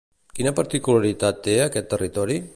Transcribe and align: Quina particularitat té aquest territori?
Quina 0.37 0.53
particularitat 0.59 1.45
té 1.49 1.57
aquest 1.69 1.91
territori? 1.95 2.43